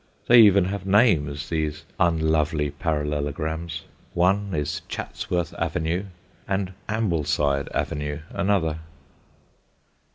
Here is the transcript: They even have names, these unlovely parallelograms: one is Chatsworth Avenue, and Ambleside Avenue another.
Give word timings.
They 0.25 0.39
even 0.41 0.65
have 0.65 0.83
names, 0.83 1.47
these 1.49 1.83
unlovely 1.99 2.71
parallelograms: 2.71 3.83
one 4.15 4.51
is 4.55 4.81
Chatsworth 4.89 5.53
Avenue, 5.59 6.05
and 6.47 6.73
Ambleside 6.89 7.69
Avenue 7.71 8.21
another. 8.31 8.79